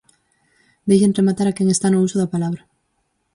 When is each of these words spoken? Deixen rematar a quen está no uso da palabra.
Deixen 0.89 1.15
rematar 1.17 1.47
a 1.47 1.55
quen 1.57 1.67
está 1.71 1.87
no 1.91 2.01
uso 2.07 2.15
da 2.19 2.31
palabra. 2.33 2.61